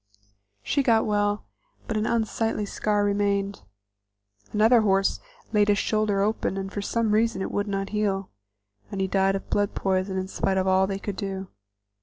She 0.63 0.81
got 0.81 1.05
well, 1.05 1.45
but 1.87 1.95
an 1.95 2.07
unsightly 2.07 2.65
scar 2.65 3.05
remained. 3.05 3.61
Another 4.51 4.81
horse 4.81 5.19
laid 5.53 5.67
his 5.67 5.77
shoulder 5.77 6.21
open, 6.23 6.57
and 6.57 6.73
for 6.73 6.81
some 6.81 7.11
reason 7.11 7.43
it 7.43 7.51
would 7.51 7.67
not 7.67 7.89
heal, 7.89 8.31
and 8.89 8.99
he 8.99 9.05
died 9.07 9.35
of 9.35 9.51
blood 9.51 9.75
poison 9.75 10.17
in 10.17 10.27
spite 10.27 10.57
of 10.57 10.65
all 10.65 10.87
they 10.87 10.97
could 10.97 11.17
do. 11.17 11.49